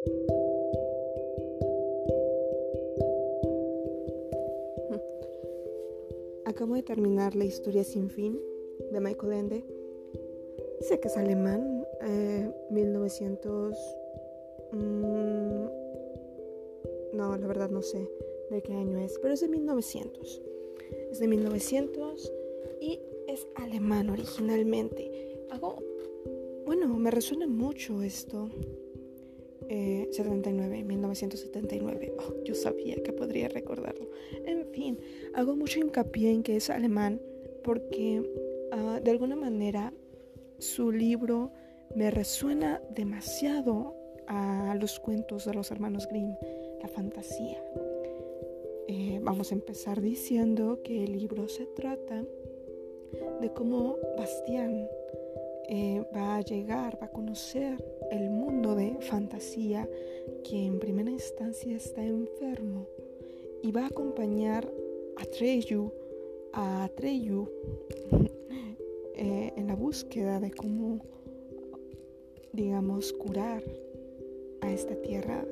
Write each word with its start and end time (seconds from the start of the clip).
Acabo 6.46 6.74
de 6.74 6.82
terminar 6.82 7.36
La 7.36 7.44
historia 7.44 7.84
sin 7.84 8.08
fin 8.08 8.40
de 8.92 9.00
Michael 9.00 9.32
Ende. 9.32 9.62
Sé 10.80 11.00
que 11.00 11.08
es 11.08 11.16
alemán, 11.16 11.84
1900... 12.70 13.76
Eh, 13.76 14.76
mm, 14.76 15.68
no, 17.12 17.36
la 17.36 17.46
verdad 17.46 17.68
no 17.68 17.82
sé 17.82 18.08
de 18.50 18.62
qué 18.62 18.72
año 18.72 18.98
es, 18.98 19.18
pero 19.18 19.34
es 19.34 19.40
de 19.40 19.48
1900. 19.48 20.42
Es 21.10 21.18
de 21.18 21.28
1900 21.28 22.32
y 22.80 23.00
es 23.28 23.46
alemán 23.56 24.08
originalmente. 24.08 25.38
Hago, 25.50 25.76
bueno, 26.64 26.88
me 26.88 27.10
resuena 27.10 27.46
mucho 27.46 28.02
esto. 28.02 28.48
79, 30.10 30.82
1979. 30.82 32.12
yo 32.44 32.54
sabía 32.54 32.96
que 33.02 33.12
podría 33.12 33.48
recordarlo. 33.48 34.08
En 34.44 34.66
fin, 34.72 34.98
hago 35.34 35.54
mucho 35.54 35.78
hincapié 35.78 36.32
en 36.32 36.42
que 36.42 36.56
es 36.56 36.70
alemán 36.70 37.20
porque 37.62 38.22
ah, 38.72 39.00
de 39.02 39.10
alguna 39.10 39.36
manera 39.36 39.92
su 40.58 40.90
libro 40.90 41.52
me 41.94 42.10
resuena 42.10 42.82
demasiado 42.90 43.94
a 44.26 44.76
los 44.80 45.00
cuentos 45.00 45.44
de 45.44 45.54
los 45.54 45.70
hermanos 45.70 46.06
Grimm, 46.08 46.34
la 46.82 46.88
fantasía. 46.88 47.62
Eh, 48.88 49.20
vamos 49.22 49.52
a 49.52 49.54
empezar 49.54 50.00
diciendo 50.00 50.80
que 50.82 51.04
el 51.04 51.12
libro 51.12 51.48
se 51.48 51.66
trata 51.66 52.24
de 53.40 53.52
cómo 53.52 53.96
Bastián 54.16 54.88
eh, 55.72 56.02
va 56.12 56.38
a 56.38 56.40
llegar, 56.40 56.98
va 57.00 57.06
a 57.06 57.12
conocer 57.12 57.76
el 58.10 58.28
mundo 58.28 58.74
de 58.74 58.96
fantasía 58.98 59.88
que 60.42 60.66
en 60.66 60.80
primera 60.80 61.08
instancia 61.12 61.76
está 61.76 62.04
enfermo 62.04 62.88
y 63.62 63.70
va 63.70 63.84
a 63.84 63.86
acompañar 63.86 64.68
a 65.16 65.24
Treyu, 65.26 65.92
a 66.52 66.90
eh, 69.14 69.52
en 69.56 69.66
la 69.68 69.76
búsqueda 69.76 70.40
de 70.40 70.50
cómo, 70.50 71.04
digamos, 72.52 73.12
curar 73.12 73.62
a 74.62 74.72
esta 74.72 74.96
tierra 74.96 75.46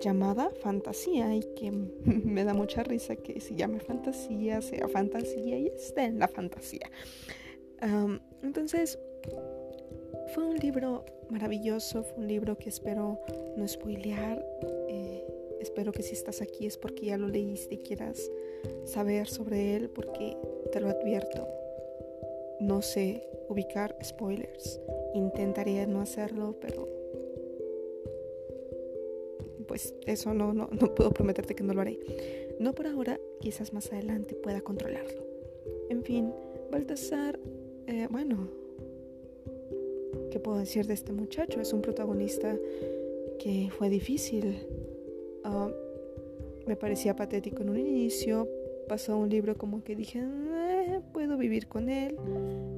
llamada 0.00 0.52
fantasía 0.62 1.34
y 1.34 1.42
que 1.56 1.72
me 2.04 2.44
da 2.44 2.54
mucha 2.54 2.84
risa 2.84 3.16
que 3.16 3.40
se 3.40 3.56
llame 3.56 3.80
fantasía, 3.80 4.62
sea 4.62 4.86
fantasía 4.86 5.58
y 5.58 5.66
esté 5.66 6.04
en 6.04 6.20
la 6.20 6.28
fantasía. 6.28 6.88
Entonces, 8.42 8.98
fue 10.34 10.44
un 10.44 10.56
libro 10.56 11.04
maravilloso, 11.30 12.04
fue 12.04 12.18
un 12.18 12.28
libro 12.28 12.56
que 12.58 12.68
espero 12.68 13.20
no 13.56 13.66
spoilear. 13.66 14.44
Eh, 14.88 15.24
espero 15.60 15.92
que 15.92 16.02
si 16.02 16.14
estás 16.14 16.40
aquí 16.42 16.66
es 16.66 16.76
porque 16.76 17.06
ya 17.06 17.18
lo 17.18 17.28
leíste 17.28 17.76
y 17.76 17.78
quieras 17.78 18.30
saber 18.84 19.28
sobre 19.28 19.76
él, 19.76 19.90
porque 19.90 20.36
te 20.72 20.80
lo 20.80 20.88
advierto. 20.88 21.48
No 22.60 22.82
sé 22.82 23.28
ubicar 23.48 23.96
spoilers. 24.02 24.80
Intentaré 25.14 25.86
no 25.86 26.00
hacerlo, 26.00 26.56
pero 26.60 26.88
pues 29.66 29.94
eso 30.06 30.32
no, 30.34 30.54
no, 30.54 30.68
no 30.72 30.94
puedo 30.94 31.10
prometerte 31.10 31.54
que 31.54 31.62
no 31.62 31.74
lo 31.74 31.82
haré. 31.82 31.98
No 32.58 32.74
por 32.74 32.86
ahora, 32.86 33.20
quizás 33.40 33.72
más 33.72 33.92
adelante 33.92 34.34
pueda 34.34 34.60
controlarlo. 34.60 35.22
En 35.90 36.02
fin, 36.02 36.32
Baltasar, 36.70 37.38
eh, 37.88 38.06
bueno, 38.10 38.48
¿Qué 40.30 40.38
puedo 40.38 40.58
decir 40.58 40.86
de 40.86 40.94
este 40.94 41.12
muchacho? 41.12 41.60
Es 41.60 41.72
un 41.72 41.80
protagonista 41.80 42.56
que 43.38 43.70
fue 43.76 43.88
difícil. 43.88 44.66
Ah, 45.44 45.70
me 46.66 46.76
parecía 46.76 47.16
patético 47.16 47.62
en 47.62 47.70
un 47.70 47.78
inicio. 47.78 48.48
Pasó 48.88 49.16
un 49.16 49.28
libro 49.28 49.56
como 49.56 49.82
que 49.82 49.96
dije, 49.96 50.20
eh, 50.20 51.00
puedo 51.12 51.36
vivir 51.36 51.68
con 51.68 51.88
él. 51.88 52.16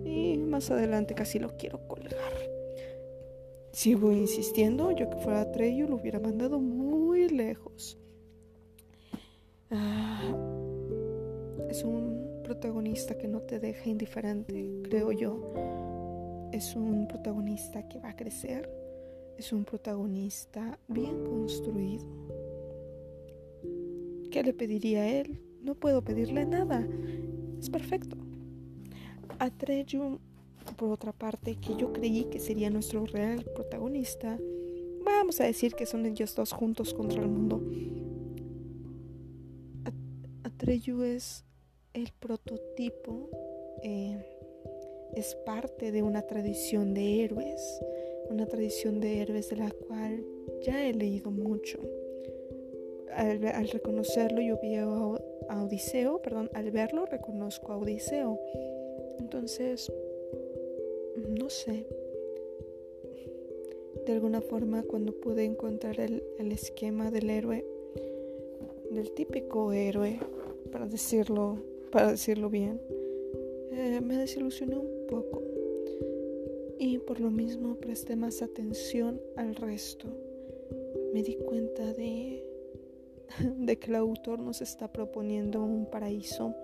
Y 0.04 0.36
más 0.38 0.70
adelante 0.70 1.14
casi 1.14 1.38
lo 1.38 1.56
quiero 1.56 1.86
colgar. 1.88 2.32
Sigo 3.72 4.12
insistiendo, 4.12 4.90
yo 4.92 5.08
que 5.08 5.16
fuera 5.16 5.50
Treyo 5.52 5.86
lo 5.86 5.96
hubiera 5.96 6.18
mandado 6.20 6.58
muy 6.60 7.28
lejos. 7.28 7.98
Ah, 9.70 10.34
es 11.68 11.84
un 11.84 12.29
protagonista 12.50 13.16
que 13.16 13.28
no 13.28 13.42
te 13.42 13.60
deja 13.60 13.88
indiferente, 13.88 14.82
creo 14.82 15.12
yo 15.12 15.52
es 16.52 16.74
un 16.74 17.06
protagonista 17.06 17.88
que 17.88 18.00
va 18.00 18.08
a 18.08 18.16
crecer, 18.16 18.68
es 19.38 19.52
un 19.52 19.64
protagonista 19.64 20.76
bien 20.88 21.22
construido. 21.22 22.04
¿Qué 24.32 24.42
le 24.42 24.52
pediría 24.52 25.02
a 25.02 25.08
él? 25.08 25.40
No 25.62 25.76
puedo 25.76 26.02
pedirle 26.02 26.44
nada, 26.44 26.84
es 27.60 27.70
perfecto. 27.70 28.16
A 29.38 29.48
Treyu, 29.50 30.18
por 30.76 30.90
otra 30.90 31.12
parte, 31.12 31.54
que 31.54 31.76
yo 31.76 31.92
creí 31.92 32.24
que 32.24 32.40
sería 32.40 32.68
nuestro 32.68 33.06
real 33.06 33.44
protagonista, 33.54 34.36
vamos 35.04 35.40
a 35.40 35.44
decir 35.44 35.74
que 35.74 35.86
son 35.86 36.04
ellos 36.04 36.34
dos 36.34 36.50
juntos 36.50 36.94
contra 36.94 37.22
el 37.22 37.28
mundo. 37.28 37.62
Atreyu 40.42 41.04
es 41.04 41.44
el 41.94 42.12
prototipo 42.20 43.28
eh, 43.82 44.16
es 45.14 45.34
parte 45.46 45.90
de 45.90 46.02
una 46.02 46.22
tradición 46.22 46.94
de 46.94 47.24
héroes, 47.24 47.80
una 48.28 48.46
tradición 48.46 49.00
de 49.00 49.20
héroes 49.22 49.48
de 49.48 49.56
la 49.56 49.70
cual 49.70 50.24
ya 50.62 50.86
he 50.86 50.94
leído 50.94 51.30
mucho. 51.30 51.78
Al, 53.12 53.68
reconocerlo 53.68 54.40
yo 54.40 54.58
vi 54.62 54.76
a, 54.76 54.86
Odiseo, 54.86 56.22
perdón, 56.22 56.48
al 56.54 56.70
verlo 56.70 57.06
reconozco 57.06 57.72
a 57.72 57.76
Odiseo. 57.76 58.38
Entonces, 59.18 59.92
no 61.16 61.50
sé, 61.50 61.86
de 64.06 64.12
alguna 64.12 64.40
forma 64.40 64.84
cuando 64.84 65.12
pude 65.12 65.44
encontrar 65.44 65.98
el, 66.00 66.22
el 66.38 66.52
esquema 66.52 67.10
del 67.10 67.30
héroe, 67.30 67.66
del 68.92 69.10
típico 69.10 69.72
héroe, 69.72 70.20
para 70.70 70.86
decirlo, 70.86 71.58
para 71.90 72.10
decirlo 72.10 72.50
bien, 72.50 72.80
eh, 73.72 74.00
me 74.00 74.16
desilusionó 74.16 74.80
un 74.80 75.06
poco 75.06 75.42
y 76.78 76.98
por 76.98 77.20
lo 77.20 77.30
mismo 77.30 77.76
presté 77.76 78.16
más 78.16 78.42
atención 78.42 79.20
al 79.36 79.54
resto. 79.54 80.08
Me 81.12 81.22
di 81.22 81.36
cuenta 81.36 81.92
de, 81.92 82.44
de 83.58 83.78
que 83.78 83.90
el 83.90 83.96
autor 83.96 84.38
nos 84.38 84.62
está 84.62 84.90
proponiendo 84.90 85.62
un 85.62 85.86
paraíso 85.86 86.54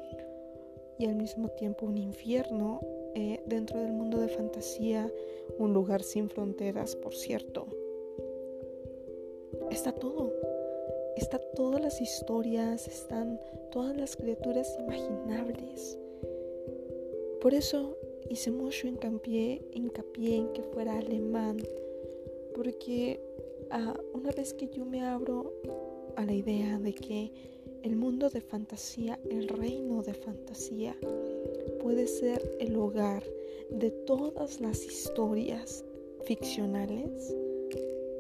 y 0.98 1.06
al 1.06 1.16
mismo 1.16 1.48
tiempo 1.48 1.86
un 1.86 1.98
infierno 1.98 2.80
eh, 3.14 3.42
dentro 3.46 3.80
del 3.80 3.92
mundo 3.92 4.18
de 4.18 4.28
fantasía, 4.28 5.12
un 5.58 5.72
lugar 5.72 6.02
sin 6.02 6.28
fronteras, 6.30 6.96
por 6.96 7.14
cierto. 7.14 7.66
Está 9.70 9.92
todo. 9.92 10.32
Está 11.26 11.40
todas 11.40 11.80
las 11.80 12.00
historias, 12.00 12.86
están 12.86 13.40
todas 13.72 13.96
las 13.96 14.14
criaturas 14.14 14.78
imaginables. 14.78 15.98
Por 17.40 17.52
eso 17.52 17.96
hice 18.30 18.52
mucho 18.52 18.86
hincapié, 18.86 19.60
hincapié 19.72 20.36
en 20.36 20.52
que 20.52 20.62
fuera 20.62 20.96
alemán, 20.96 21.56
porque 22.54 23.18
ah, 23.72 23.98
una 24.14 24.30
vez 24.30 24.54
que 24.54 24.68
yo 24.68 24.84
me 24.84 25.02
abro 25.02 25.52
a 26.14 26.24
la 26.24 26.32
idea 26.32 26.78
de 26.78 26.94
que 26.94 27.32
el 27.82 27.96
mundo 27.96 28.30
de 28.30 28.40
fantasía, 28.40 29.18
el 29.28 29.48
reino 29.48 30.04
de 30.04 30.14
fantasía, 30.14 30.96
puede 31.82 32.06
ser 32.06 32.40
el 32.60 32.76
hogar 32.76 33.24
de 33.70 33.90
todas 33.90 34.60
las 34.60 34.84
historias 34.84 35.84
ficcionales, 36.24 37.34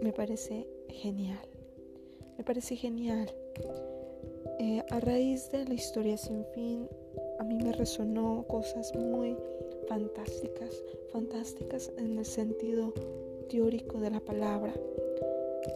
me 0.02 0.12
parece 0.12 0.66
genial. 0.88 1.55
Me 2.36 2.44
parece 2.44 2.76
genial. 2.76 3.30
Eh, 4.58 4.82
a 4.90 5.00
raíz 5.00 5.50
de 5.50 5.64
la 5.64 5.74
historia 5.74 6.16
sin 6.16 6.44
fin, 6.54 6.88
a 7.38 7.44
mí 7.44 7.58
me 7.62 7.72
resonó 7.72 8.44
cosas 8.48 8.94
muy 8.94 9.36
fantásticas, 9.88 10.82
fantásticas 11.12 11.92
en 11.96 12.18
el 12.18 12.24
sentido 12.24 12.92
teórico 13.48 14.00
de 14.00 14.10
la 14.10 14.20
palabra. 14.20 14.74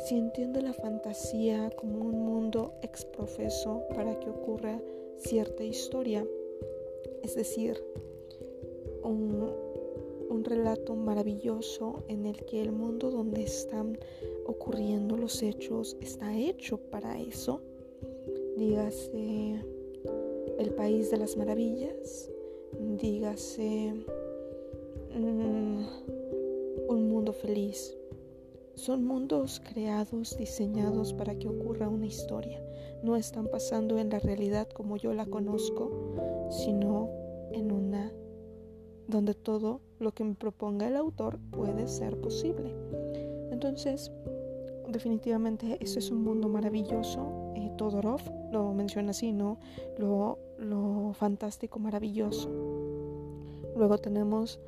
Si 0.07 0.17
entiendo 0.17 0.61
la 0.61 0.73
fantasía 0.73 1.71
como 1.71 2.05
un 2.05 2.25
mundo 2.25 2.75
exprofeso 2.83 3.83
para 3.95 4.19
que 4.21 4.31
ocurra 4.31 4.81
cierta 5.19 5.65
historia, 5.65 6.27
es 7.23 7.35
decir, 7.35 7.83
un, 9.03 9.53
un 10.29 10.45
relato 10.45 10.95
maravilloso 10.95 12.05
en 12.09 12.27
el 12.27 12.45
que 12.45 12.61
el 12.61 12.73
mundo 12.73 13.11
donde 13.11 13.43
están 13.43 13.99
ocurriendo 14.71 15.17
los 15.17 15.43
hechos 15.43 15.97
está 16.01 16.39
hecho 16.39 16.79
para 16.79 17.19
eso, 17.19 17.61
dígase 18.57 19.65
el 20.61 20.71
país 20.77 21.11
de 21.11 21.17
las 21.17 21.37
maravillas, 21.37 22.31
dígase 23.01 23.93
mm, 25.13 25.85
un 26.89 27.09
mundo 27.09 27.33
feliz. 27.33 27.97
son 28.77 29.05
mundos 29.05 29.61
creados, 29.73 30.37
diseñados 30.39 31.15
para 31.15 31.35
que 31.37 31.49
ocurra 31.49 31.89
una 31.89 32.07
historia. 32.07 32.63
No 33.03 33.17
están 33.17 33.49
pasando 33.49 33.99
en 33.99 34.09
la 34.11 34.21
realidad 34.21 34.69
como 34.69 34.97
yo 34.97 35.15
la 35.15 35.27
conozco, 35.27 35.91
sino 36.49 37.11
en 37.51 37.73
una 37.73 38.13
donde 39.09 39.35
todo 39.35 39.81
lo 39.99 40.13
que 40.13 40.23
me 40.23 40.37
proponga 40.37 40.87
el 40.87 40.95
autor 40.95 41.41
puede 41.51 41.89
ser 41.89 42.21
posible. 42.21 42.73
Entonces, 43.51 44.13
definitivamente 44.89 45.79
ese 45.81 45.99
es 45.99 46.11
un 46.11 46.23
mundo 46.23 46.49
maravilloso. 46.49 47.53
Eh, 47.57 47.71
Todorov 47.77 48.21
lo 48.53 48.73
menciona 48.73 49.11
así, 49.11 49.33
¿no? 49.33 49.59
Lo, 49.99 50.39
lo 50.59 51.13
fantástico, 51.15 51.79
maravilloso. 51.79 52.51
Luego 53.77 53.99
tenemos 53.99 54.61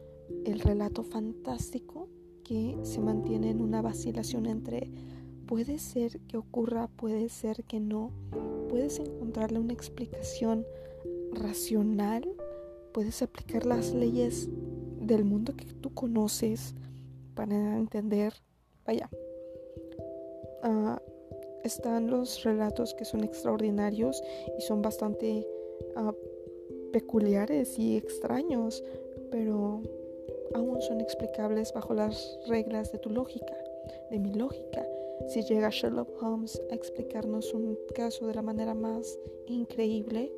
el 0.45 0.61
relato 0.61 1.03
fantástico 1.03 2.09
que 2.45 2.77
se 2.83 3.01
mantiene 3.01 3.51
en 3.51 3.61
una 3.61 3.83
vacilación 3.83 4.47
entre 4.47 4.91
puede 5.53 5.79
ser 5.79 6.19
que 6.21 6.39
ocurra, 6.39 6.89
puede 6.89 7.29
ser 7.29 7.65
que 7.65 7.79
no. 7.79 8.11
Puedes 8.71 8.99
encontrarle 8.99 9.59
una 9.59 9.75
explicación 9.75 10.65
racional, 11.33 12.27
puedes 12.93 13.21
aplicar 13.21 13.67
las 13.67 13.93
leyes 13.93 14.49
del 14.99 15.25
mundo 15.25 15.55
que 15.55 15.67
tú 15.67 15.93
conoces 15.93 16.75
para 17.35 17.77
entender, 17.79 18.33
vaya, 18.87 19.11
uh, 20.65 20.97
están 21.65 22.11
los 22.11 22.43
relatos 22.43 22.95
que 22.95 23.05
son 23.05 23.25
extraordinarios 23.25 24.23
y 24.59 24.63
son 24.63 24.83
bastante 24.83 25.47
uh, 25.97 26.13
peculiares 26.93 27.79
y 27.79 27.97
extraños, 27.97 28.83
pero 29.31 29.83
aún 30.55 30.81
son 30.83 31.01
explicables 31.01 31.73
bajo 31.73 31.95
las 31.95 32.39
reglas 32.49 32.93
de 32.93 32.99
tu 32.99 33.11
lógica, 33.11 33.57
de 34.11 34.19
mi 34.19 34.33
lógica. 34.35 34.87
Si 35.29 35.43
llega 35.43 35.71
Sherlock 35.71 36.23
Holmes 36.23 36.61
a 36.71 36.75
explicarnos 36.75 37.55
un 37.55 37.79
caso 37.95 38.27
de 38.27 38.35
la 38.35 38.43
manera 38.43 38.75
más 38.75 39.19
increíble, 39.47 40.33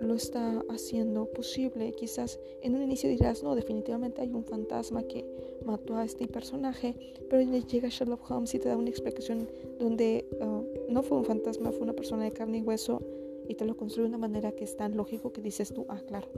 lo 0.00 0.14
está 0.14 0.64
haciendo 0.68 1.26
posible. 1.26 1.92
Quizás 1.92 2.38
en 2.62 2.74
un 2.74 2.82
inicio 2.82 3.08
dirás, 3.08 3.42
no, 3.42 3.54
definitivamente 3.54 4.22
hay 4.22 4.32
un 4.32 4.44
fantasma 4.44 5.02
que 5.02 5.24
mató 5.64 5.96
a 5.96 6.04
este 6.04 6.26
personaje, 6.26 6.94
pero 7.28 7.42
llega 7.42 7.88
Sherlock 7.88 8.30
Holmes 8.30 8.54
y 8.54 8.58
te 8.58 8.68
da 8.68 8.76
una 8.76 8.90
explicación 8.90 9.48
donde 9.78 10.26
uh, 10.40 10.92
no 10.92 11.02
fue 11.02 11.18
un 11.18 11.24
fantasma, 11.24 11.70
fue 11.70 11.82
una 11.82 11.92
persona 11.92 12.24
de 12.24 12.32
carne 12.32 12.58
y 12.58 12.62
hueso 12.62 13.02
y 13.48 13.54
te 13.54 13.64
lo 13.64 13.76
construye 13.76 14.08
de 14.08 14.16
una 14.16 14.18
manera 14.18 14.52
que 14.52 14.64
es 14.64 14.76
tan 14.76 14.96
lógico 14.96 15.32
que 15.32 15.42
dices 15.42 15.72
tú, 15.72 15.84
ah, 15.88 16.00
claro, 16.06 16.28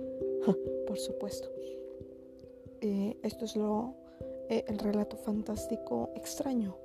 por 0.87 0.99
supuesto. 0.99 1.49
Eh, 2.81 3.17
esto 3.23 3.45
es 3.45 3.55
lo, 3.55 3.95
eh, 4.49 4.65
el 4.67 4.79
relato 4.79 5.17
fantástico 5.17 6.11
extraño. 6.17 6.77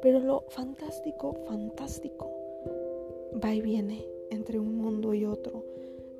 Pero 0.00 0.20
lo 0.20 0.44
fantástico, 0.48 1.34
fantástico, 1.46 2.30
va 3.42 3.54
y 3.54 3.60
viene 3.60 4.06
entre 4.30 4.58
un 4.58 4.76
mundo 4.76 5.14
y 5.14 5.24
otro. 5.24 5.71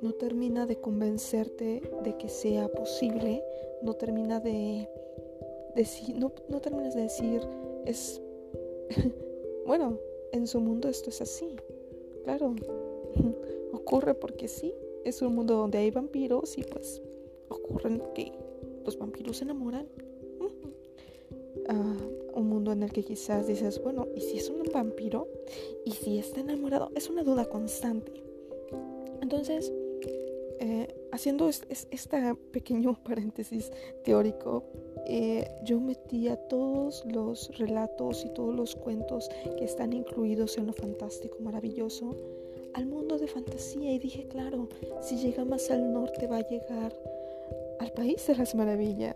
No 0.03 0.11
termina 0.11 0.65
de 0.65 0.75
convencerte 0.75 1.81
de 2.03 2.17
que 2.17 2.27
sea 2.27 2.67
posible, 2.67 3.41
no 3.81 3.93
termina 3.93 4.41
de 4.41 4.89
decir, 5.75 6.17
no, 6.17 6.33
no 6.49 6.59
terminas 6.59 6.93
de 6.93 7.03
decir, 7.03 7.41
es, 7.85 8.21
bueno, 9.65 9.97
en 10.33 10.45
su 10.45 10.59
mundo 10.59 10.89
esto 10.89 11.09
es 11.09 11.21
así. 11.21 11.55
Claro, 12.25 12.53
ocurre 13.71 14.13
porque 14.13 14.49
sí, 14.49 14.73
es 15.05 15.21
un 15.21 15.35
mundo 15.35 15.55
donde 15.55 15.77
hay 15.77 15.89
vampiros 15.89 16.57
y 16.57 16.63
pues 16.63 17.01
ocurren 17.47 18.03
que 18.13 18.33
los 18.83 18.97
vampiros 18.97 19.37
se 19.37 19.45
enamoran. 19.45 19.87
Ah, 21.69 21.97
un 22.33 22.49
mundo 22.49 22.73
en 22.73 22.83
el 22.83 22.91
que 22.91 23.03
quizás 23.03 23.47
dices, 23.47 23.81
bueno, 23.81 24.05
¿y 24.13 24.19
si 24.19 24.37
es 24.37 24.49
un 24.49 24.63
vampiro? 24.73 25.29
¿Y 25.85 25.91
si 25.91 26.17
está 26.17 26.41
enamorado? 26.41 26.91
Es 26.93 27.09
una 27.09 27.23
duda 27.23 27.45
constante. 27.45 28.11
Entonces, 29.21 29.71
eh, 30.59 30.87
haciendo 31.11 31.49
este, 31.49 32.35
pequeño 32.51 32.97
paréntesis 33.03 33.71
teórico, 34.03 34.63
eh, 35.05 35.49
yo 35.63 35.79
metía 35.79 36.35
todos 36.47 37.03
los 37.05 37.57
relatos 37.57 38.23
y 38.25 38.29
todos 38.33 38.55
los 38.55 38.75
cuentos 38.75 39.29
que 39.57 39.65
están 39.65 39.93
incluidos 39.93 40.57
en 40.57 40.67
lo 40.67 40.73
fantástico, 40.73 41.37
maravilloso, 41.41 42.15
al 42.73 42.85
mundo 42.85 43.17
de 43.17 43.27
fantasía 43.27 43.91
y 43.93 43.99
dije, 43.99 44.27
claro, 44.27 44.67
si 45.01 45.17
llega 45.17 45.45
más 45.45 45.69
al 45.69 45.91
norte 45.93 46.27
va 46.27 46.37
a 46.37 46.47
llegar 46.47 46.95
al 47.79 47.91
país 47.91 48.25
de 48.27 48.35
las 48.35 48.55
maravillas. 48.55 49.15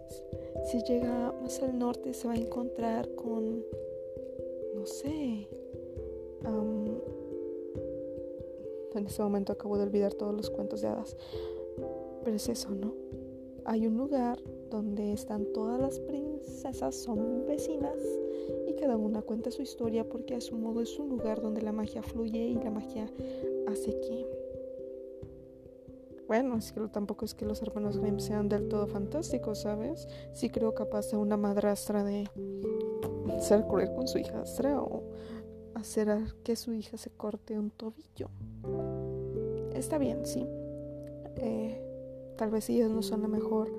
Si 0.65 0.81
llega 0.83 1.33
más 1.41 1.61
al 1.63 1.77
norte 1.79 2.13
se 2.13 2.27
va 2.27 2.33
a 2.33 2.37
encontrar 2.37 3.09
con, 3.15 3.63
no 4.75 4.85
sé, 4.85 5.47
en 8.99 9.07
este 9.07 9.21
momento 9.23 9.53
acabo 9.53 9.77
de 9.77 9.83
olvidar 9.83 10.13
todos 10.13 10.33
los 10.33 10.49
cuentos 10.49 10.81
de 10.81 10.87
hadas. 10.87 11.15
Pero 12.23 12.35
es 12.35 12.49
eso, 12.49 12.71
¿no? 12.71 12.93
Hay 13.65 13.87
un 13.87 13.97
lugar 13.97 14.39
donde 14.69 15.13
están 15.13 15.45
todas 15.53 15.79
las 15.79 15.99
princesas, 15.99 16.95
son 16.95 17.45
vecinas 17.45 17.97
y 18.67 18.73
cada 18.73 18.97
una 18.97 19.21
cuenta 19.21 19.51
su 19.51 19.61
historia 19.61 20.07
porque 20.07 20.35
a 20.35 20.41
su 20.41 20.55
modo 20.55 20.81
es 20.81 20.97
un 20.99 21.09
lugar 21.09 21.41
donde 21.41 21.61
la 21.61 21.71
magia 21.71 22.01
fluye 22.01 22.47
y 22.47 22.55
la 22.55 22.71
magia 22.71 23.11
hace 23.67 23.99
que 23.99 24.25
bueno, 26.27 26.57
es 26.57 26.73
que 26.73 26.81
tampoco 26.89 27.23
es 27.23 27.33
que 27.33 27.45
los 27.45 27.61
hermanos 27.61 27.99
Grimm 27.99 28.19
sean 28.19 28.49
del 28.49 28.67
todo 28.67 28.85
fantásticos, 28.87 29.59
¿sabes? 29.59 30.09
Sí 30.33 30.49
creo 30.49 30.73
capaz 30.73 31.09
de 31.09 31.15
una 31.15 31.37
madrastra 31.37 32.03
de 32.03 32.29
ser 33.39 33.65
cruel 33.65 33.93
con 33.93 34.09
su 34.09 34.17
hijastra 34.17 34.81
o 34.81 35.03
hacer 35.77 36.35
que 36.43 36.55
su 36.55 36.73
hija 36.73 36.97
se 36.97 37.09
corte 37.09 37.57
un 37.57 37.71
tobillo. 37.71 38.29
Está 39.73 39.97
bien, 39.97 40.25
sí. 40.25 40.45
Eh, 41.37 41.81
tal 42.37 42.49
vez 42.49 42.69
ellos 42.69 42.91
no 42.91 43.01
son 43.01 43.21
la 43.21 43.27
mejor 43.27 43.69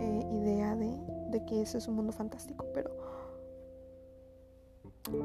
eh, 0.00 0.22
idea 0.32 0.76
de, 0.76 0.96
de 1.30 1.44
que 1.46 1.62
ese 1.62 1.78
es 1.78 1.88
un 1.88 1.96
mundo 1.96 2.12
fantástico, 2.12 2.66
pero 2.74 2.96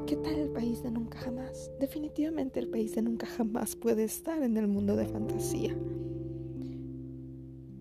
¿Qué 0.06 0.16
tal 0.16 0.34
el 0.34 0.48
país 0.48 0.82
de 0.82 0.90
nunca 0.90 1.18
jamás? 1.18 1.70
Definitivamente 1.78 2.58
el 2.58 2.68
país 2.70 2.94
de 2.94 3.02
nunca 3.02 3.26
jamás 3.26 3.76
puede 3.76 4.04
estar 4.04 4.42
en 4.42 4.56
el 4.56 4.66
mundo 4.66 4.96
de 4.96 5.04
fantasía 5.04 5.76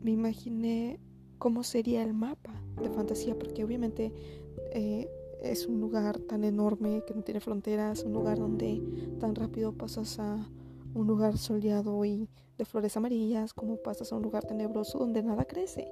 me 0.04 0.12
imaginé 0.12 1.00
cómo 1.40 1.64
sería 1.64 2.04
el 2.04 2.14
mapa 2.14 2.62
de 2.82 2.90
fantasía, 2.90 3.38
porque 3.38 3.64
obviamente 3.64 4.12
eh, 4.74 5.10
es 5.44 5.68
un 5.68 5.80
lugar 5.80 6.20
tan 6.20 6.44
enorme 6.44 7.04
que 7.06 7.14
no 7.14 7.22
tiene 7.24 7.40
fronteras, 7.40 8.04
un 8.04 8.14
lugar 8.14 8.40
donde 8.40 8.82
tan 9.20 9.36
rápido 9.36 9.74
pasas 9.74 10.20
a 10.20 10.50
un 10.94 11.08
lugar 11.08 11.38
soleado 11.38 12.06
y 12.06 12.28
de 12.58 12.66
flores 12.66 12.96
amarillas, 12.98 13.54
como 13.54 13.78
pasas 13.78 14.12
a 14.12 14.16
un 14.16 14.24
lugar 14.24 14.46
tenebroso 14.46 15.00
donde 15.00 15.24
nada 15.24 15.46
crece. 15.46 15.92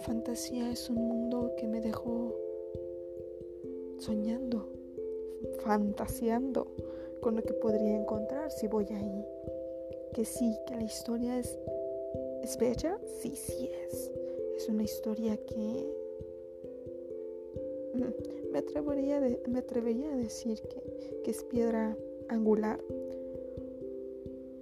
Fantasía 0.00 0.70
es 0.70 0.88
un 0.90 0.96
mundo 0.96 1.52
que 1.56 1.68
me 1.68 1.80
dejó 1.80 2.34
soñando, 3.98 4.68
fantaseando 5.60 6.74
con 7.20 7.36
lo 7.36 7.42
que 7.42 7.52
podría 7.52 7.96
encontrar 7.96 8.50
si 8.50 8.66
voy 8.66 8.86
ahí. 8.86 9.24
Que 10.14 10.24
sí, 10.24 10.56
que 10.66 10.74
la 10.74 10.82
historia 10.82 11.38
es 11.38 11.58
¿Es 12.42 12.58
bella? 12.58 12.98
Sí, 13.20 13.36
sí 13.36 13.70
es. 13.86 14.10
Es 14.56 14.68
una 14.68 14.82
historia 14.82 15.36
que 15.36 15.88
me 17.94 18.58
atrevería, 18.58 19.20
me 19.48 19.58
atrevería 19.58 20.12
a 20.12 20.16
decir 20.16 20.60
que, 20.60 21.22
que 21.24 21.30
es 21.30 21.44
piedra 21.44 21.96
angular. 22.28 22.80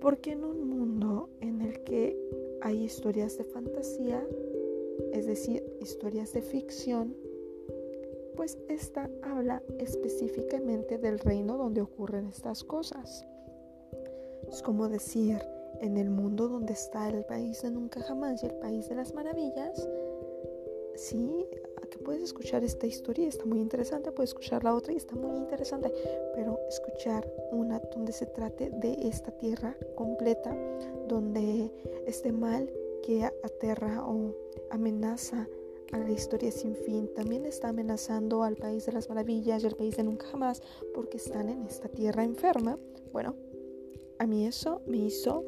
Porque 0.01 0.33
en 0.33 0.45
un 0.45 0.69
mundo 0.69 1.29
en 1.41 1.61
el 1.61 1.83
que 1.85 2.17
hay 2.63 2.85
historias 2.85 3.37
de 3.37 3.45
fantasía, 3.45 4.27
es 5.13 5.27
decir, 5.27 5.63
historias 5.81 6.33
de 6.33 6.43
ficción, 6.43 7.15
pues 8.37 8.59
esta 8.69 9.11
habla 9.23 9.63
específicamente 9.79 10.99
del 10.99 11.19
reino 11.19 11.59
donde 11.59 11.83
ocurren 11.83 12.27
estas 12.27 12.65
cosas. 12.65 13.27
Es 14.49 14.63
como 14.63 14.89
decir, 14.89 15.39
en 15.81 15.97
el 15.97 16.11
mundo 16.11 16.49
donde 16.49 16.73
está 16.73 17.09
el 17.09 17.25
país 17.25 17.63
de 17.63 17.71
nunca 17.71 18.01
jamás 18.01 18.43
y 18.43 18.47
el 18.47 18.55
país 18.55 18.89
de 18.89 18.95
las 18.95 19.15
maravillas, 19.15 19.87
sí, 20.95 21.47
puedes 22.05 22.23
escuchar 22.23 22.65
esta 22.65 22.87
historia, 22.87 23.29
está 23.29 23.45
muy 23.45 23.61
interesante, 23.61 24.13
puedes 24.13 24.31
escuchar 24.31 24.65
la 24.65 24.75
otra 24.75 24.93
y 24.93 24.97
está 24.97 25.15
muy 25.15 25.37
interesante, 25.37 25.93
pero 26.35 26.59
escuchar 26.69 27.31
una 27.53 27.79
donde 27.95 28.13
se 28.13 28.27
trate 28.27 28.71
de 28.71 29.09
esta 29.09 29.31
tierra 29.33 29.77
completa, 29.95 30.57
donde 31.09 31.71
este 32.07 32.33
mal 32.33 32.71
que 33.03 33.25
aterra 33.25 34.05
o 34.07 34.35
amenaza 34.71 35.49
a 35.93 35.99
la 35.99 36.11
historia 36.11 36.53
sin 36.53 36.77
fin, 36.77 37.11
también 37.15 37.47
está 37.47 37.69
amenazando 37.69 38.45
al 38.45 38.57
país 38.57 38.87
de 38.87 38.93
las 38.93 39.09
maravillas 39.09 39.63
y 39.63 39.67
al 39.67 39.77
país 39.77 39.97
de 39.97 40.05
nunca 40.05 40.27
jamás, 40.27 40.63
porque 40.95 41.17
están 41.17 41.49
en 41.49 41.63
esta 41.65 41.89
tierra 41.89 42.23
enferma. 42.23 42.79
Bueno, 43.13 43.35
a 44.19 44.27
mí 44.27 44.47
eso 44.47 44.83
me 44.87 44.99
hizo 44.99 45.45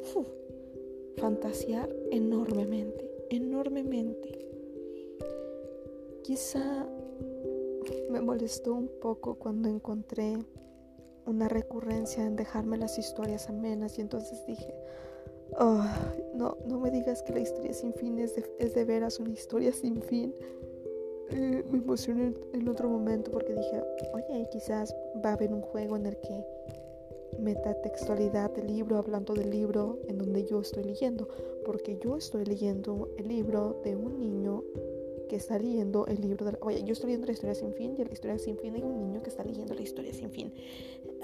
fantasear 1.17 1.89
enormemente, 2.11 3.09
enormemente. 3.29 4.52
Quizá 6.23 6.87
me 8.09 8.21
molestó 8.21 8.73
un 8.73 8.89
poco 9.01 9.35
cuando 9.35 9.69
encontré 9.69 10.37
una 11.25 11.47
recurrencia 11.47 12.25
en 12.25 12.35
dejarme 12.35 12.77
las 12.77 12.97
historias 12.97 13.49
amenas 13.49 13.97
y 13.97 14.01
entonces 14.01 14.45
dije, 14.45 14.73
oh, 15.59 15.83
no, 16.33 16.57
no 16.65 16.79
me 16.79 16.91
digas 16.91 17.23
que 17.23 17.33
la 17.33 17.39
historia 17.39 17.73
sin 17.73 17.93
fin 17.93 18.19
es 18.19 18.35
de, 18.35 18.45
es 18.59 18.73
de 18.73 18.85
veras 18.85 19.19
una 19.19 19.31
historia 19.31 19.71
sin 19.73 20.01
fin. 20.01 20.33
Eh, 21.29 21.63
me 21.69 21.79
emocioné 21.79 22.33
en 22.53 22.67
otro 22.67 22.89
momento 22.89 23.31
porque 23.31 23.53
dije, 23.53 23.81
oye, 24.13 24.47
quizás 24.51 24.95
va 25.23 25.31
a 25.31 25.33
haber 25.33 25.53
un 25.53 25.61
juego 25.61 25.95
en 25.97 26.05
el 26.05 26.17
que 26.17 26.45
meta 27.39 27.73
textualidad 27.81 28.51
del 28.51 28.67
libro, 28.67 28.97
hablando 28.97 29.33
del 29.33 29.49
libro 29.49 29.99
en 30.07 30.17
donde 30.17 30.45
yo 30.45 30.61
estoy 30.61 30.83
leyendo, 30.83 31.27
porque 31.65 31.97
yo 31.97 32.17
estoy 32.17 32.45
leyendo 32.45 33.09
el 33.17 33.27
libro 33.27 33.81
de 33.83 33.95
un 33.95 34.19
niño 34.19 34.62
que 35.33 35.37
está 35.37 35.57
leyendo 35.57 36.05
el 36.05 36.21
libro 36.21 36.45
de 36.45 36.51
la... 36.51 36.59
Oye, 36.61 36.83
yo 36.83 36.93
estoy 36.93 37.07
leyendo 37.07 37.25
la 37.25 37.33
historia 37.33 37.55
sin 37.55 37.73
fin 37.73 37.95
y 37.97 38.01
en 38.01 38.07
la 38.07 38.13
historia 38.13 38.37
sin 38.37 38.55
fin 38.55 38.75
hay 38.75 38.83
un 38.83 38.99
niño 38.99 39.23
que 39.23 39.31
está 39.31 39.43
leyendo 39.43 39.73
la 39.73 39.81
historia 39.81 40.13
sin 40.13 40.29
fin. 40.29 40.53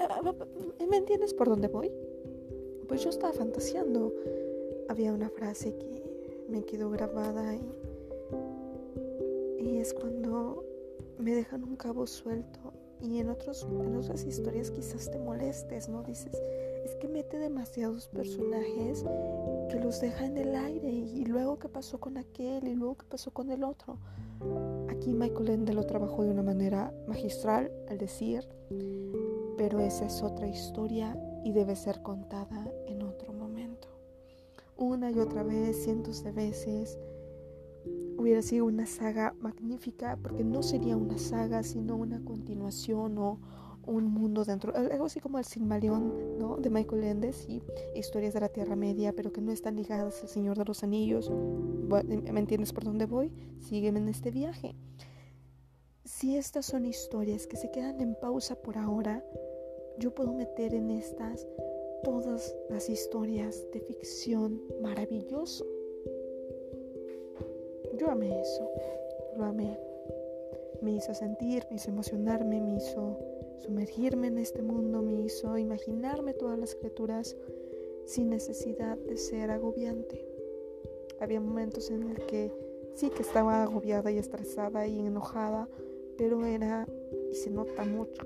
Ah, 0.00 0.08
ah, 0.10 0.34
ah, 0.40 0.86
¿Me 0.90 0.96
entiendes 0.96 1.32
por 1.32 1.48
dónde 1.48 1.68
voy? 1.68 1.92
Pues 2.88 3.04
yo 3.04 3.10
estaba 3.10 3.32
fantaseando. 3.32 4.12
Había 4.88 5.12
una 5.12 5.30
frase 5.30 5.76
que 5.76 6.02
me 6.48 6.64
quedó 6.64 6.90
grabada 6.90 7.54
y, 7.54 7.62
y 9.60 9.76
es 9.76 9.94
cuando 9.94 10.64
me 11.16 11.32
dejan 11.32 11.62
un 11.62 11.76
cabo 11.76 12.04
suelto 12.08 12.72
y 13.00 13.18
en, 13.18 13.28
otros, 13.28 13.64
en 13.70 13.96
otras 13.96 14.24
historias 14.24 14.72
quizás 14.72 15.08
te 15.08 15.20
molestes, 15.20 15.88
¿no? 15.88 16.02
Dices, 16.02 16.32
es 16.84 16.94
que 16.96 17.08
mete 17.08 17.38
demasiados 17.38 18.08
personajes 18.08 19.04
que 19.70 19.80
los 19.80 20.00
deja 20.00 20.26
en 20.26 20.36
el 20.36 20.54
aire 20.54 20.90
y 20.90 21.24
luego 21.24 21.58
qué 21.58 21.68
pasó 21.68 21.98
con 21.98 22.16
aquel 22.16 22.66
y 22.66 22.74
luego 22.74 22.98
qué 22.98 23.06
pasó 23.06 23.30
con 23.30 23.50
el 23.50 23.64
otro. 23.64 23.98
Aquí 24.88 25.12
Michael 25.12 25.50
Ende 25.50 25.74
lo 25.74 25.84
trabajó 25.84 26.22
de 26.22 26.30
una 26.30 26.42
manera 26.42 26.92
magistral 27.06 27.70
al 27.88 27.98
decir, 27.98 28.48
pero 29.56 29.80
esa 29.80 30.06
es 30.06 30.22
otra 30.22 30.48
historia 30.48 31.16
y 31.44 31.52
debe 31.52 31.76
ser 31.76 32.02
contada 32.02 32.72
en 32.86 33.02
otro 33.02 33.32
momento. 33.32 33.88
Una 34.76 35.10
y 35.10 35.18
otra 35.18 35.42
vez, 35.42 35.84
cientos 35.84 36.24
de 36.24 36.32
veces, 36.32 36.98
hubiera 38.16 38.42
sido 38.42 38.66
una 38.66 38.86
saga 38.86 39.34
magnífica, 39.40 40.18
porque 40.22 40.44
no 40.44 40.62
sería 40.62 40.96
una 40.96 41.18
saga, 41.18 41.62
sino 41.62 41.96
una 41.96 42.24
continuación 42.24 43.18
o 43.18 43.38
un 43.86 44.06
mundo 44.06 44.44
dentro, 44.44 44.74
algo 44.74 45.06
así 45.06 45.20
como 45.20 45.38
el 45.38 45.44
Silmarillion, 45.44 46.38
¿no? 46.38 46.56
De 46.56 46.70
Michael 46.70 47.04
Ende, 47.04 47.34
y 47.48 47.62
historias 47.94 48.34
de 48.34 48.40
la 48.40 48.48
Tierra 48.48 48.76
Media, 48.76 49.12
pero 49.12 49.32
que 49.32 49.40
no 49.40 49.52
están 49.52 49.76
ligadas 49.76 50.22
al 50.22 50.28
Señor 50.28 50.58
de 50.58 50.64
los 50.64 50.82
Anillos. 50.82 51.30
¿Me 51.30 52.40
entiendes 52.40 52.72
por 52.72 52.84
dónde 52.84 53.06
voy? 53.06 53.32
Sígueme 53.58 53.98
en 53.98 54.08
este 54.08 54.30
viaje. 54.30 54.74
Si 56.04 56.36
estas 56.36 56.66
son 56.66 56.86
historias 56.86 57.46
que 57.46 57.56
se 57.56 57.70
quedan 57.70 58.00
en 58.00 58.16
pausa 58.20 58.54
por 58.56 58.78
ahora, 58.78 59.24
yo 59.98 60.14
puedo 60.14 60.32
meter 60.32 60.74
en 60.74 60.90
estas 60.90 61.46
todas 62.02 62.54
las 62.70 62.88
historias 62.88 63.66
de 63.72 63.80
ficción 63.80 64.60
maravilloso 64.82 65.66
yo 68.00 68.10
amé 68.10 68.40
eso, 68.40 68.70
lo 69.36 69.44
amé. 69.44 69.78
Me 70.80 70.92
hizo 70.92 71.12
sentir, 71.12 71.66
me 71.68 71.76
hizo 71.76 71.90
emocionarme, 71.90 72.58
me 72.60 72.76
hizo 72.76 73.18
sumergirme 73.60 74.28
en 74.28 74.38
este 74.38 74.62
mundo, 74.62 75.02
me 75.02 75.20
hizo 75.20 75.56
imaginarme 75.58 76.34
todas 76.34 76.58
las 76.58 76.74
criaturas 76.74 77.36
sin 78.04 78.30
necesidad 78.30 78.96
de 78.98 79.16
ser 79.16 79.50
agobiante. 79.50 80.26
Había 81.20 81.40
momentos 81.40 81.90
en 81.90 82.10
el 82.10 82.26
que 82.26 82.50
sí 82.94 83.10
que 83.10 83.22
estaba 83.22 83.62
agobiada 83.62 84.10
y 84.10 84.18
estresada 84.18 84.86
y 84.86 84.98
enojada, 84.98 85.68
pero 86.16 86.44
era, 86.44 86.86
y 87.30 87.34
se 87.34 87.50
nota 87.50 87.84
mucho, 87.84 88.22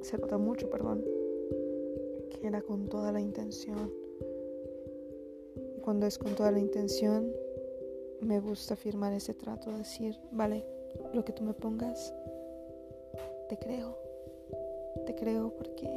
se 0.00 0.18
nota 0.18 0.38
mucho, 0.38 0.70
perdón, 0.70 1.04
que 2.30 2.46
era 2.46 2.62
con 2.62 2.88
toda 2.88 3.12
la 3.12 3.20
intención. 3.20 3.92
Y 5.76 5.80
cuando 5.80 6.06
es 6.06 6.18
con 6.18 6.34
toda 6.34 6.50
la 6.50 6.60
intención, 6.60 7.30
me 8.20 8.40
gusta 8.40 8.76
firmar 8.76 9.12
ese 9.12 9.34
trato, 9.34 9.70
decir, 9.76 10.16
vale, 10.32 10.64
lo 11.12 11.24
que 11.24 11.32
tú 11.32 11.44
me 11.44 11.54
pongas, 11.54 12.12
te 13.48 13.58
creo. 13.58 14.07
Te 15.06 15.14
creo 15.14 15.50
porque 15.56 15.88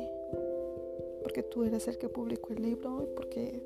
porque 1.21 1.43
tú 1.43 1.63
eres 1.63 1.87
el 1.87 1.97
que 1.97 2.09
publicó 2.09 2.53
el 2.53 2.61
libro 2.61 3.03
y 3.03 3.15
porque 3.15 3.61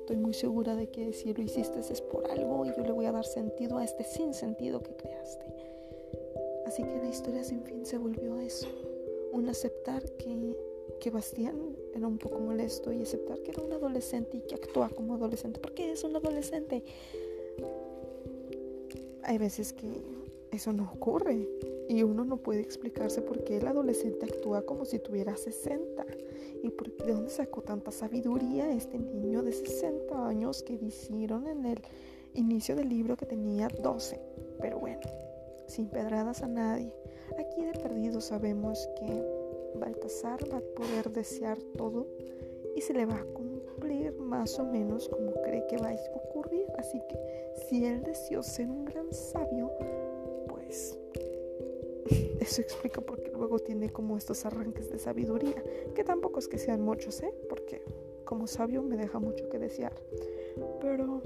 estoy 0.00 0.16
muy 0.16 0.34
segura 0.34 0.74
de 0.74 0.88
que 0.88 1.12
si 1.12 1.32
lo 1.32 1.42
hiciste 1.42 1.78
es 1.78 2.00
por 2.00 2.30
algo 2.30 2.66
y 2.66 2.68
yo 2.76 2.82
le 2.82 2.92
voy 2.92 3.06
a 3.06 3.12
dar 3.12 3.24
sentido 3.24 3.78
a 3.78 3.84
este 3.84 4.04
sin 4.04 4.34
sentido 4.34 4.82
que 4.82 4.94
creaste. 4.94 5.46
Así 6.66 6.82
que 6.82 6.96
la 6.98 7.08
historia 7.08 7.44
sin 7.44 7.62
fin 7.62 7.86
se 7.86 7.96
volvió 7.96 8.38
eso, 8.40 8.66
un 9.32 9.48
aceptar 9.48 10.02
que, 10.16 10.56
que 11.00 11.10
Bastián 11.10 11.76
era 11.94 12.06
un 12.06 12.18
poco 12.18 12.40
molesto 12.40 12.92
y 12.92 13.00
aceptar 13.00 13.38
que 13.42 13.52
era 13.52 13.62
un 13.62 13.72
adolescente 13.72 14.36
y 14.36 14.40
que 14.40 14.56
actúa 14.56 14.90
como 14.90 15.14
adolescente, 15.14 15.60
porque 15.60 15.92
es 15.92 16.04
un 16.04 16.16
adolescente 16.16 16.82
hay 19.28 19.36
veces 19.36 19.74
que 19.74 19.86
eso 20.50 20.72
no 20.72 20.90
ocurre 20.94 21.46
y 21.88 22.02
uno 22.02 22.24
no 22.24 22.36
puede 22.36 22.60
explicarse 22.60 23.22
por 23.22 23.44
qué 23.44 23.56
el 23.56 23.66
adolescente 23.66 24.26
actúa 24.26 24.62
como 24.62 24.84
si 24.84 24.98
tuviera 24.98 25.36
60 25.36 26.04
y 26.62 26.70
por 26.70 26.94
de 26.96 27.12
dónde 27.12 27.30
sacó 27.30 27.62
tanta 27.62 27.90
sabiduría 27.90 28.70
este 28.72 28.98
niño 28.98 29.42
de 29.42 29.52
60 29.52 30.28
años 30.28 30.62
que 30.62 30.76
dijeron 30.76 31.46
en 31.46 31.64
el 31.64 31.80
inicio 32.34 32.76
del 32.76 32.88
libro 32.88 33.16
que 33.16 33.26
tenía 33.26 33.68
12. 33.68 34.20
Pero 34.60 34.78
bueno, 34.78 35.00
sin 35.66 35.88
pedradas 35.88 36.42
a 36.42 36.48
nadie. 36.48 36.92
Aquí 37.38 37.64
de 37.64 37.72
perdido 37.72 38.20
sabemos 38.20 38.88
que 38.98 39.24
Baltasar 39.78 40.40
va 40.52 40.58
a 40.58 40.74
poder 40.76 41.10
desear 41.10 41.58
todo 41.76 42.06
y 42.76 42.80
se 42.80 42.92
le 42.92 43.06
va 43.06 43.16
a 43.16 43.24
cumplir 43.24 44.12
más 44.18 44.58
o 44.58 44.64
menos 44.64 45.08
como 45.08 45.32
cree 45.42 45.66
que 45.68 45.78
va 45.78 45.90
a 45.90 45.96
ocurrir. 46.14 46.66
Así 46.76 47.00
que 47.08 47.54
si 47.68 47.84
él 47.84 48.02
deseó 48.02 48.42
ser 48.42 48.68
un 48.68 48.84
gran 48.84 49.12
sabio, 49.12 49.70
pues 50.48 50.98
eso 52.48 52.62
explica 52.62 53.02
por 53.02 53.22
qué 53.22 53.30
luego 53.30 53.58
tiene 53.58 53.90
como 53.90 54.16
estos 54.16 54.46
arranques 54.46 54.90
de 54.90 54.98
sabiduría, 54.98 55.62
que 55.94 56.02
tampoco 56.02 56.38
es 56.38 56.48
que 56.48 56.56
sean 56.56 56.80
muchos, 56.80 57.22
¿eh? 57.22 57.32
Porque 57.48 57.82
como 58.24 58.46
sabio 58.46 58.82
me 58.82 58.96
deja 58.96 59.18
mucho 59.18 59.48
que 59.50 59.58
desear. 59.58 59.92
Pero 60.80 61.22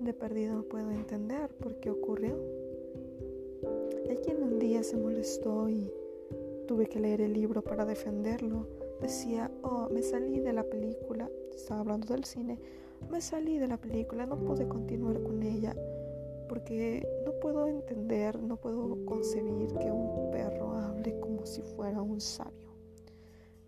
de 0.00 0.14
perdido 0.14 0.62
puedo 0.62 0.90
entender 0.90 1.50
por 1.50 1.78
qué 1.80 1.90
ocurrió. 1.90 2.38
Hay 4.08 4.16
quien 4.16 4.42
un 4.42 4.58
día 4.58 4.82
se 4.82 4.96
molestó 4.96 5.68
y 5.68 5.92
tuve 6.66 6.86
que 6.86 6.98
leer 6.98 7.20
el 7.20 7.34
libro 7.34 7.62
para 7.62 7.84
defenderlo. 7.84 8.66
Decía, 9.02 9.50
oh, 9.62 9.88
me 9.90 10.02
salí 10.02 10.40
de 10.40 10.54
la 10.54 10.64
película, 10.64 11.30
estaba 11.54 11.80
hablando 11.80 12.06
del 12.06 12.24
cine, 12.24 12.58
me 13.10 13.20
salí 13.20 13.58
de 13.58 13.68
la 13.68 13.76
película, 13.76 14.24
no 14.24 14.38
pude 14.38 14.66
continuar 14.66 15.22
con 15.22 15.42
ella 15.42 15.76
porque 16.48 17.06
no 17.26 17.32
puedo 17.40 17.66
entender, 17.66 18.40
no 18.40 18.56
puedo 18.56 19.04
concebir 19.04 19.74
que 19.74 19.90
un 19.90 20.30
perro 20.30 20.70
hable 20.76 21.18
como 21.18 21.44
si 21.44 21.60
fuera 21.60 22.00
un 22.00 22.20
sabio. 22.20 22.70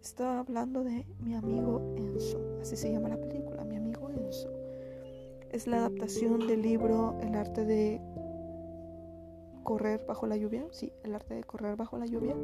Estaba 0.01 0.39
hablando 0.39 0.85
de 0.85 1.05
mi 1.19 1.35
amigo 1.35 1.83
Enzo, 1.97 2.39
así 2.61 2.77
se 2.77 2.93
llama 2.93 3.09
la 3.09 3.17
película, 3.17 3.65
mi 3.65 3.75
amigo 3.75 4.11
Enzo. 4.11 4.49
Es 5.51 5.67
la 5.67 5.79
adaptación 5.79 6.47
del 6.47 6.63
libro 6.63 7.19
El 7.21 7.35
arte 7.35 7.65
de 7.65 8.01
correr 9.65 10.05
bajo 10.07 10.29
la 10.29 10.37
lluvia, 10.37 10.65
sí, 10.71 10.93
el 11.03 11.17
arte 11.17 11.35
de 11.35 11.43
correr 11.43 11.75
bajo 11.75 11.99
la 11.99 12.07
lluvia. 12.07 12.37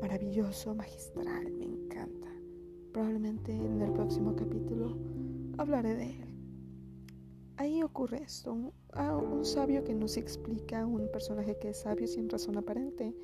Maravilloso, 0.00 0.74
magistral, 0.74 1.52
me 1.52 1.64
encanta. 1.64 2.26
Probablemente 2.92 3.52
en 3.52 3.80
el 3.82 3.92
próximo 3.92 4.34
capítulo 4.34 4.96
hablaré 5.58 5.94
de 5.94 6.06
él. 6.06 6.25
Ahí 7.58 7.82
ocurre 7.82 8.22
esto, 8.22 8.52
un, 8.52 8.72
un 8.94 9.44
sabio 9.44 9.82
que 9.82 9.94
no 9.94 10.08
se 10.08 10.20
explica, 10.20 10.84
un 10.86 11.08
personaje 11.10 11.56
que 11.56 11.70
es 11.70 11.78
sabio 11.78 12.06
sin 12.06 12.28
razón 12.28 12.58
aparente. 12.58 13.14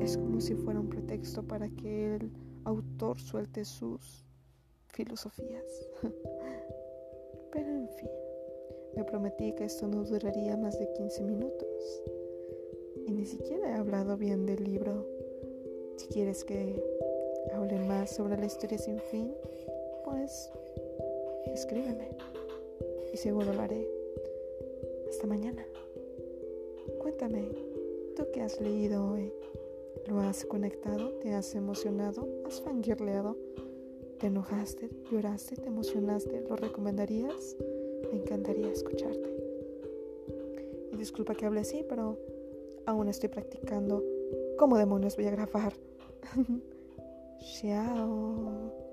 Es 0.00 0.16
como 0.16 0.40
si 0.40 0.54
fuera 0.54 0.80
un 0.80 0.88
pretexto 0.88 1.42
para 1.42 1.68
que 1.68 2.16
el 2.16 2.32
autor 2.64 3.20
suelte 3.20 3.64
sus 3.66 4.24
filosofías. 4.88 5.88
Pero 7.52 7.68
en 7.68 7.88
fin, 7.90 8.08
me 8.96 9.04
prometí 9.04 9.54
que 9.54 9.64
esto 9.64 9.86
no 9.86 10.02
duraría 10.04 10.56
más 10.56 10.78
de 10.78 10.90
15 10.94 11.22
minutos. 11.22 12.02
Y 13.06 13.12
ni 13.12 13.26
siquiera 13.26 13.70
he 13.70 13.74
hablado 13.74 14.16
bien 14.16 14.46
del 14.46 14.64
libro. 14.64 15.06
Si 15.96 16.08
quieres 16.08 16.44
que 16.44 16.82
hable 17.54 17.78
más 17.80 18.14
sobre 18.16 18.38
la 18.38 18.46
historia 18.46 18.78
sin 18.78 18.98
fin, 19.00 19.34
pues 20.04 20.50
escríbeme 21.46 22.16
y 23.12 23.16
seguro 23.16 23.52
lo 23.52 23.60
haré. 23.60 23.88
Hasta 25.08 25.26
mañana. 25.26 25.66
Cuéntame, 27.00 27.48
¿tú 28.16 28.24
qué 28.32 28.42
has 28.42 28.60
leído 28.60 29.12
hoy? 29.12 29.32
¿Lo 30.06 30.20
has 30.20 30.44
conectado? 30.44 31.10
¿Te 31.20 31.32
has 31.32 31.54
emocionado? 31.54 32.28
¿Has 32.46 32.60
fangirleado? 32.60 33.36
¿Te 34.18 34.28
enojaste? 34.28 34.88
¿Lloraste? 35.10 35.56
¿Te 35.56 35.68
emocionaste? 35.68 36.42
¿Lo 36.48 36.56
recomendarías? 36.56 37.56
Me 38.12 38.18
encantaría 38.20 38.70
escucharte. 38.70 39.28
Y 40.92 40.96
disculpa 40.96 41.34
que 41.34 41.46
hable 41.46 41.60
así, 41.60 41.84
pero 41.88 42.18
aún 42.86 43.08
estoy 43.08 43.28
practicando 43.28 44.02
cómo 44.56 44.78
demonios 44.78 45.16
voy 45.16 45.26
a 45.26 45.32
grabar. 45.32 45.72
Chao. 47.60 48.85